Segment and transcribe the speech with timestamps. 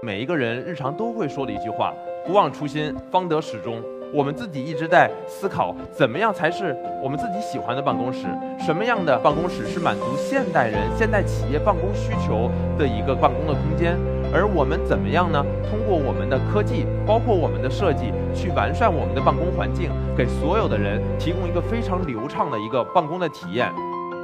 [0.00, 1.92] 每一个人日常都会说的一句话
[2.24, 3.82] ：“不忘初心，方得始终。”
[4.14, 8.26] 我们自己一直在思考，怎么样才是我们自己喜欢的办公室？
[8.58, 14.17] 什么样的办公室是满足现代人、现代企业办公需求的一个办公的空间？
[14.32, 15.42] 而我们怎么样呢？
[15.70, 23.72] 通过我们的科技，包括我们的设计，去完善我们的办公环境，给所有的人提供一个非常流畅的一个办公的体验。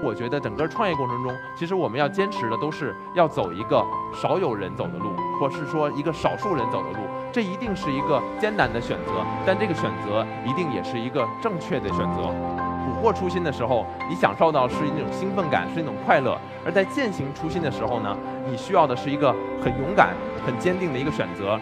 [0.02, 3.82] 我觉得整个创业过程中，其实我们要坚持的都是要走一个
[4.20, 6.98] 少有人走的路，或是说一个少数人走的路。
[7.32, 9.12] 这一定是一个艰难的选择，
[9.46, 12.53] 但这个选择一定也是一个正确的选择。
[12.84, 18.14] 捕获初心的时候，你享受到是一种兴奋感，是一种快乐；而在践行初心的时候呢，
[18.46, 21.58] 你需要的是一个很勇敢、很坚定的一个选择。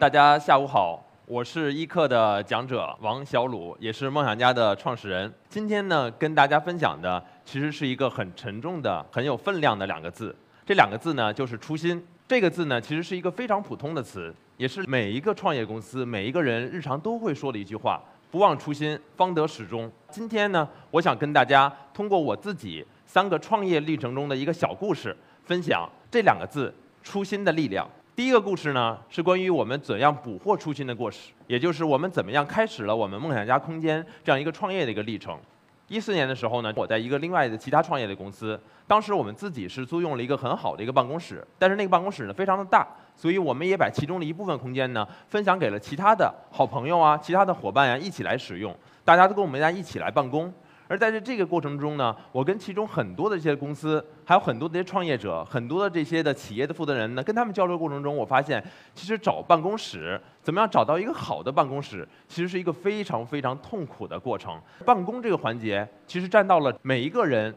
[0.00, 5.32] 大家下午好，我是易课的讲者王小鲁，也是梦想家的创始人。
[5.48, 12.06] 今天呢，跟大家分享的其实是一个很沉重的、很有分量的两个字，这两个字呢，就是初心。
[12.26, 25.14] 这个字呢，其实是一个非常普通的词，也是每一个创业公司、每一个人日常都会说的一句话：“不忘初心，方得始终。”今天呢，我想跟大家通过我自己三个创业历程中的一个小故事，
[25.44, 26.72] 分享这两个字
[27.04, 27.86] “初心”的力量。
[28.16, 35.38] 第一个故事呢，是关于我们怎样捕获初心的故事，也就是我们怎么样开始了我们梦想家空间这样一个创业的一个历程。
[35.88, 48.74] 一四年的时候呢，我在一个另外的其他创业的公司，当时我们自己是租用了一个很好的一个办公室，但是那个办公室呢非常的大，所以我们也把其中的一部分空间呢分享给了其他的好朋友啊、其他的伙伴呀一起来使用，
[49.04, 50.52] 大家都跟我们家一起来办公。
[50.86, 58.62] 而在这这个过程中呢，我跟其中很多的这些公司，还有很多的这些创业者，很多的这些的企业的负责人呢，跟他们交流过程中，我发现，
[58.94, 64.60] 其实找办公室，怎么样找到一个好的办公室，其实是一个非常非常痛苦的过程。
[64.84, 67.54] 办公这个环节，其实占到了每一个人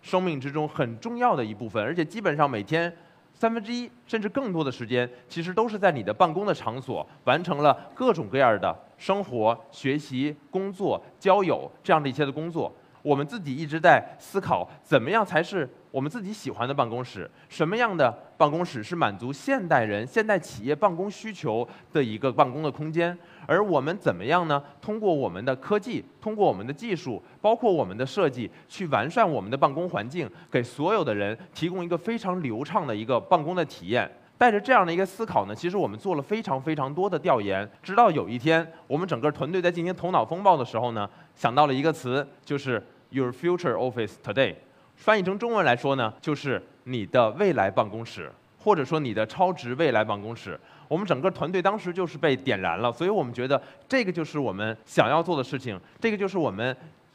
[0.00, 2.94] 生命之中很重要的一部分，而且基本上每天。
[3.38, 12.74] 三分之一甚至更多的时间，其实都是在你的办公的场所完成了各种各样的生活、学习、工作、交友这样的一些的工作。
[13.02, 17.30] 我们自己一直在思考，怎么样才是我们自己喜欢的办公室？
[17.48, 23.16] 什么样的办公室是满足现代人、现代企业办公需求的一个办公的空间？
[23.46, 24.62] 而我们怎么样呢？
[24.80, 34.10] 通过我们的科技，通过我们的技术，包括我们的设计，去完善我们的办公环境，给所有的人提供一个非常流畅的一个办公的体验。
[34.38, 44.54] 带着这样的一个思考呢，其实我们做了非常非常多的调研，直到有一天，我们整个团队在进行头脑风暴的时候呢，想到了一个词，就是 Your Future Office Today，
[44.94, 50.58] 翻译成中文来说呢，就是你的未来办公室，或者说你的超值未来办公室。
[50.86, 56.74] 我们整个团队当时就是被点燃了，所以我们觉得这个就是我们想要做的事情，这个就是我们。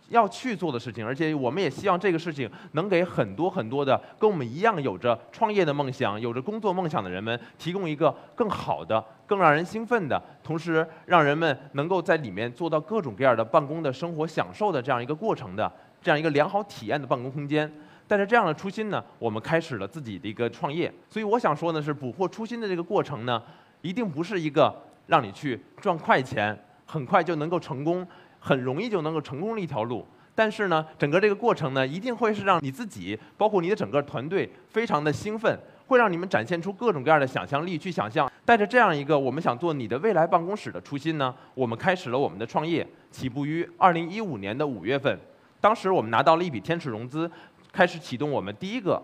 [0.09, 15.71] 要去做的事情，而且我们也希望这个事情能给很多很多的跟我们一样有着创业的梦想、有着工作梦想的人们提供一个更好的、更让人兴奋的，同时让人们能够在里面做到各种各样的办公的生活享受的这样一个过程的
[16.01, 17.71] 这样一个良好体验的办公空间。
[18.05, 20.93] 带着这样的初心呢，我们开始了自己的一个创业。
[21.09, 23.41] 所以我想说的是，捕获初心的这个过程呢，
[23.81, 24.75] 一定不是一个
[25.07, 28.05] 让你去赚快钱、很快就能够成功。
[28.45, 30.05] 很容易就能够成功的一条路，
[30.35, 38.29] 但是呢，整个这个过程呢，一定会是让你自己，包括你的整个团队，非常的兴奋，会让你们展现出各种各样的想象力去想象。
[38.43, 45.17] 带着这样一个我们想做你的未来办公室的初心呢，我们开始了我们的创业，起步于二零一五年的五月份，
[45.61, 47.31] 当时我们拿到了一笔天使融资，
[47.71, 49.01] 开始启动我们第一个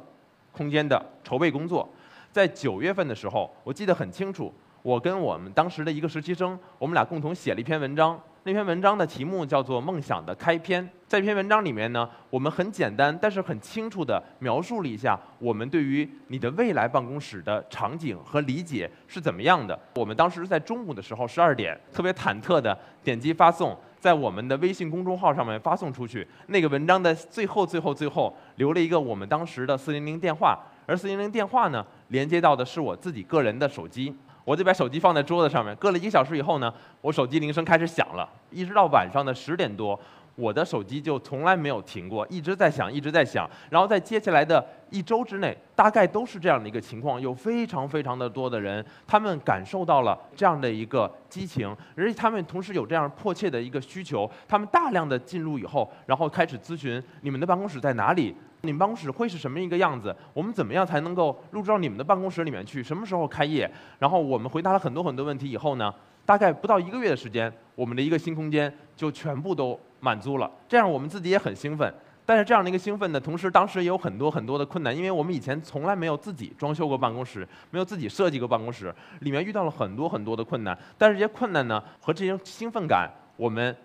[0.52, 1.88] 空间的筹备工作。
[2.34, 8.20] 在九月份的时候，我记得很清楚，我跟我们当时的一个实习生，我们俩共同写了一篇文章。
[8.44, 10.82] 那篇文章的题目叫做《梦想的开篇》。
[11.08, 19.78] 在这篇文章里面呢，我们很简单，但是很清楚地描述了一下我们对于你的未来办公室的场景和理解是怎么样的。
[19.96, 26.26] 我们当时在中午的时候，十二点，特别忐忑地点击发送，在我们的微信公众号上面发送出去。
[26.48, 34.16] 那个文章的最后、最后、最后留了一个我们当时的四零零电话，而四零零电话呢，连接到的是我自己个人的手机。
[34.50, 39.98] 我就把手机放在桌子上面，搁了一个小时以后呢，我手机铃声开始响了，一直到晚上的十点多，
[40.34, 43.48] 我的手机就从来没有停过，一直在响，一直在响。
[43.70, 58.36] 然后在接下来的一周之内，大概都是这样的一个情况，有非常非常的多的人，他们感受到了这样的一个激情，而且他们同时有这样迫切的一个需求，他们大量的进入以后，然后开始咨询你们的办公室在哪里。
[58.62, 60.16] 你们办公室会是什么一个样子？
[60.34, 62.84] 我们怎么样才能够入住到你们的办公室里面去？
[62.84, 63.70] 什么时候开业？
[64.00, 65.94] 然后我们回答了很多很多问题以后呢，
[66.26, 70.52] 大概不到一个月的时间，我们的一个新空间就全部都满租了。
[70.68, 71.94] 这样我们自己也很兴奋。
[72.26, 80.78] 但是这样的一个兴奋呢，同时当时也有很多很多的困难，因为我们以前从来没有自己装修过办公室，没有自己设计过办公室，里面遇到了很多很多的困难。
[80.96, 83.76] 但是这些困难呢，和这些兴奋感，我们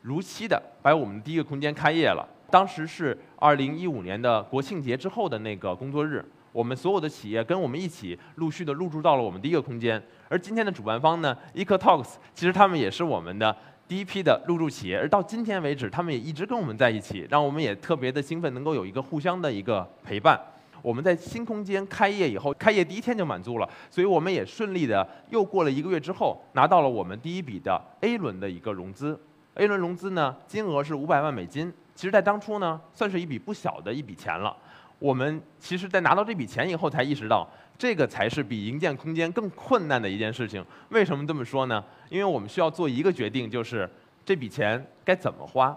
[0.00, 2.26] 如期的把我们的第一个空间开业了。
[2.52, 6.22] 当时是二零一五年的国庆节之后的那个工作日，
[6.52, 10.00] 我们所有的企业跟我们一起陆续的入驻到了我们第一个空间。
[10.28, 13.56] 而今天的主办方呢，EcoTalks，其实他们也是我们的。
[13.88, 20.40] 第一批的入驻企业，而到今天为止，他们也一直跟我们在一起，让我们也特别的兴奋，能够有一个互相的一个陪伴。
[20.80, 29.18] 我们在新空间开业以后，开业第一天就满租了，所以我们也顺利的又过了一个月之后，拿到了我们第一笔的 A 轮的一个融资。
[29.54, 34.56] A 轮融资呢，金额是五百万美金，其实在当初呢，算是一笔不小的一笔钱了。
[34.98, 37.48] 我们其实，在拿到这笔钱以后，才意识到。
[37.76, 40.64] 这个才是比营建空间更困难的一件事情。
[40.90, 41.84] 为什么这么说呢？
[42.08, 43.90] 因为我们需要做一个决定，就是
[44.24, 45.76] 这笔钱该怎么花，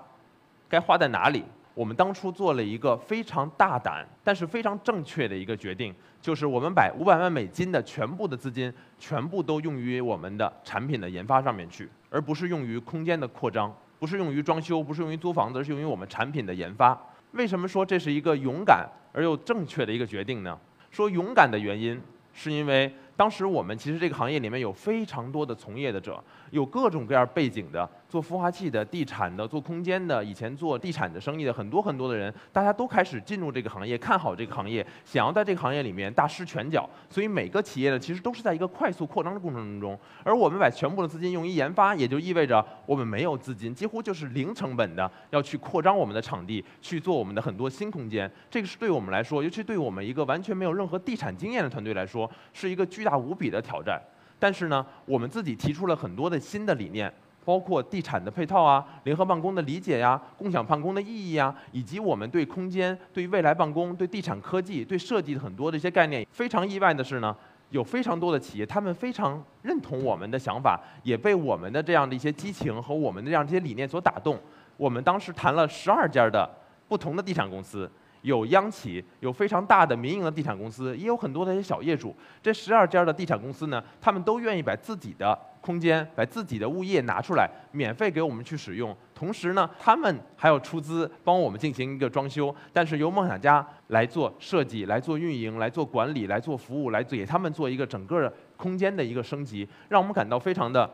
[0.69, 1.43] 该花在哪里。
[1.75, 16.97] 我们当初做了一个非常大胆，但是非常正确的一个决定，就是我们把五百万美金的全部的资金，全部都用于我们的产品的研发上面去，而不是用于空间的扩张，不是用于装修，不是用于租房子，而是用于我们产品的研发。
[17.33, 20.57] 为什么说这是一个勇敢而又正确的一个决定呢？
[20.89, 22.01] 说勇敢的原因，
[22.33, 22.91] 是因为。
[23.17, 26.21] 当时我们其实这个行业里面有非常多的从业的者，
[26.51, 36.89] 有各种各样背景的，做孵化器的、地产的、做空间的，以前做地产的生意的很多很多的人，大家都开始进入这个行业，看好这个行业，想要在这个行业里面大施拳脚。
[37.09, 39.97] 所以每个企业呢，其实都是在一个快速扩张的过程当中。
[40.23, 48.29] 而我们把全部的资金用于研发，也就意味着我们没有资金，几乎就是零成本的要去扩张我们的场地，去做我们的很多新空间。
[48.51, 53.05] 这个是对我们来说，尤其对我们一个完全没有任何地产经验的团队来说，是一个巨。
[53.05, 54.01] 大无比的挑战，
[54.39, 57.13] 但是呢，我们自己提出了很多的新的理念，
[57.45, 66.25] 包括地产的配套啊，联合办公的理解呀，共享办公的意义呀，以及我们对空间、对未来办公、对地产科技、对设计的很多的一些概念。
[66.31, 67.35] 非常意外的是呢，
[67.69, 74.39] 有非常多的企业，他们非常认同我们的想法，也被我们的这样的一些激情和我们的这样这些理念所打动。
[74.75, 76.49] 我们当时谈了十二家的
[76.87, 77.89] 不同的地产公司。
[78.21, 82.15] 有央企，有非常大的民营的地产公司，也有很多的一些小业主。
[82.41, 88.95] 这十二家的地产公司呢，他们都愿意把自己的空间、把自己的物业拿出来，免费给我们去使用。
[89.15, 100.87] 同时呢，他们还要出资帮我们进行一个装修，但是由梦想家来做设计、来做运营、来做管理、来做服务，来给他们做一个整个空间的一个升级，让我们感到非常的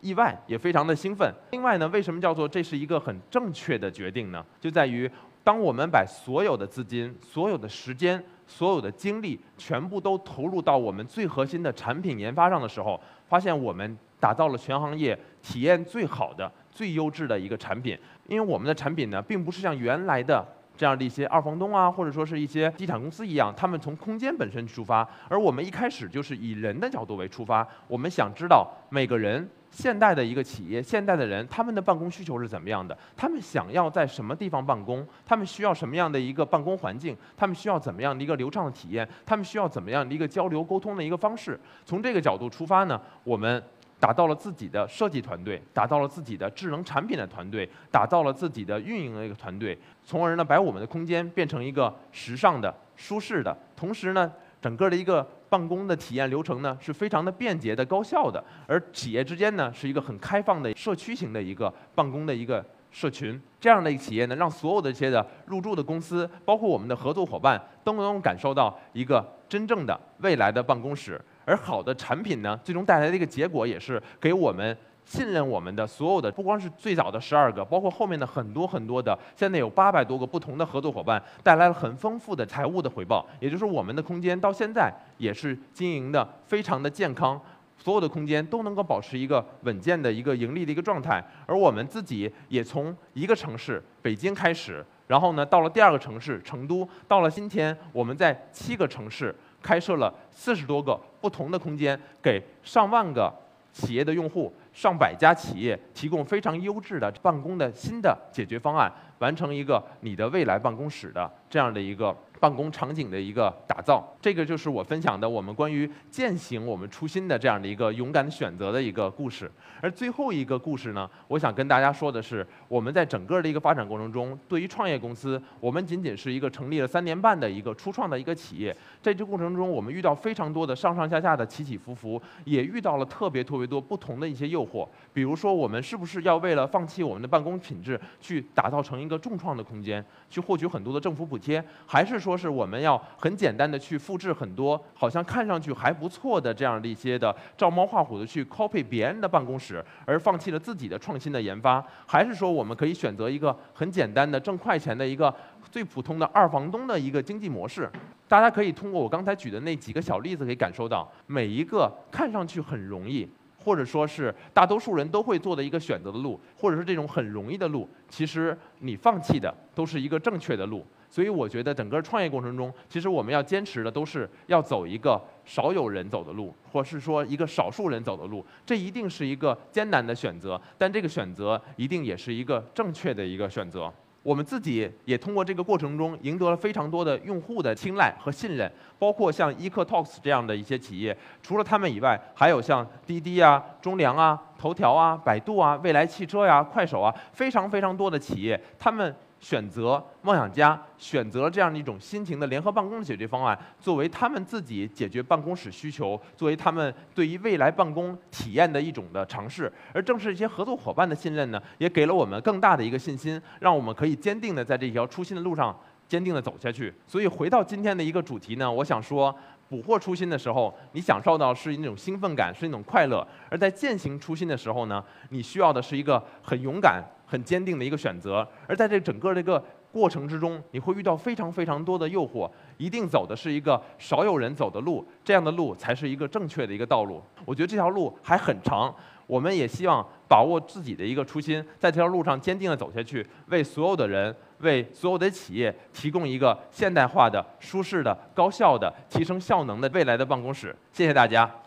[0.00, 1.32] 意外，也非常的兴奋。
[1.52, 4.44] 另外呢，为什么叫做这是一个很正确的决定呢？
[4.60, 5.08] 就在于。
[5.46, 17.98] 当我们把所有的资金、所有的时间、所有的精力全部都投入到我们最核心的产品研发上的时候，发现我们打造了全行业体验最好的、最优质的一个产品。
[18.26, 20.46] 因为我们的产品呢，并不是像原来的
[20.76, 27.66] 这样的一些二房东啊，或者说是一些地产公司一样，他们从空间本身出发，而我们一开始就是以人的角度为出发。
[27.88, 29.48] 我们想知道每个人。
[29.68, 32.96] 现代的一个企业，现代的人，他们的办公需求是怎么样的？
[33.14, 35.06] 他们想要在什么地方办公？
[35.26, 37.14] 他们需要什么样的一个办公环境？
[37.36, 39.06] 他们需要怎么样的一个流畅的体验？
[39.26, 41.60] 他们需要怎么样的一个交流沟通的一个方式？
[41.84, 43.62] 从这个角度出发呢，我们
[43.98, 54.32] 打造了自己的设计团队，打造了自己的智能产品的团队，打造了自己的运营的一个团队，从而呢，把我们的空间变成一个时尚的、舒适的，同时呢。
[54.58, 63.40] 整个的一个办公的体验流程呢，是非常的便捷的、高效的，而企业之间呢，是一个很开放的社区型的一个办公的一个社群。
[63.60, 71.20] 这样的一个企业呢，让所有的这些的入驻的公司，包括我们的合作伙伴，都能感受到一个真正的未来的办公室。
[71.46, 74.76] 而好的产品呢，最终带来的一个结果，也是给我们。
[75.08, 83.24] 信任我们的所有的，不光是最早的十二个，包括后面的很多很多的，现在有八百多个不同的合作伙伴，带来了很丰富的财务的回报。
[83.38, 87.40] 也就是我们的空间到现在也是经营的非常的健康，
[87.78, 91.24] 所有的空间都能够保持一个稳健的一个盈利的一个状态。
[91.46, 99.32] 而我们自己也从一个城市北京开始，然后呢到了第二个城市成都，到了今天我们在七个城市
[99.66, 103.32] 开设了四十多个不同的空间，给上万个。
[103.72, 119.50] 企业的用户，上百家企业提供非常优质的办公的新的解决方案，完成一个你的未来办公室的这样的一个办公场景的一个打造，这个就是我分享的我们关于践行我们初心的这样的一个勇敢选择的一个故事。
[119.80, 134.86] 而最后一个故事呢，我想跟大家说的是，我们在整个的一个发展过程中，对于创业公司，我们仅仅是一个成立了三年半的一个初创的一个企业，在这过程中，我们遇到非常多的上上下下的起起伏伏，也遇到了特别特别多不同的一些诱惑。
[135.12, 151.84] 比如说，我们是不是要为了放弃我们的办公品质，去打造成一个重创的空间，去获取很多的政府补贴，还是说是我们要很简单的去复制很多好像看上去还不错的这样的一些的照猫画虎的去 copy 别人的办公室，而放弃了自己的创新的研发？
[152.04, 155.32] 还是说我们可以选择一个很简单的挣快钱的一个
[155.70, 157.88] 最普通的二房东的一个经济模式？
[158.26, 163.28] 大家可以通过我刚才举的那几个小例子，可以感受到每一个看上去很容易。
[163.58, 170.86] 或者说是大多数人都会做的一个选择的路，或者是这种很容易的路，其实你放弃的都是一个正确的路。
[171.16, 178.44] 所以我觉得整个创业过程中，其实我们要坚持的都是要走一个少有人走的路，或是说一个少数人走的路。
[178.66, 183.90] 这一定是一个艰难的选择，但这个选择一定也是一个正确的一个选择。
[184.22, 199.16] 我们自己也通过这个过程中赢得了非常多的用户的青睐和信任，包括像依客 Talks 这样的一些企业，除了他们以外，还有像滴滴啊、中粮啊、头条啊、百度啊、未来汽车呀、快手啊，非常非常多的企业，他们。
[199.46, 209.72] 选择梦想家，选择这样的一种新型的联合办公的解决方案，作为他们自己解决办公室需求，作为他们对于未来办公体验的一种的尝试。
[209.92, 216.92] 而正是一些合作伙伴的信任呢，也给了我们更大的一个信心，让我们可以坚定的在这条初心的路上坚定的走下去。
[217.06, 219.32] 所以回到今天的一个主题呢，我想说。
[219.68, 223.18] 捕获初心的时候，你享受到是一种兴奋感，是一种快乐；
[223.50, 228.46] 而在践行初心的时候呢，你需要的是一个很勇敢、很坚定的一个选择。
[228.66, 237.22] 而在这整个这个过程之中，你会遇到非常非常多的诱惑，一定走的是一个少有人走的路，这样的路才是一个正确的一个道路。
[237.44, 238.94] 我觉得这条路还很长。
[239.26, 250.72] 我们也希望把握自己的一个初心，在这条路上坚定的走下去，为所有的人，为所有的企业提供一个现代化的、舒适的、高效的、提升效能的未来的办公室。
[250.92, 251.65] 谢谢大家。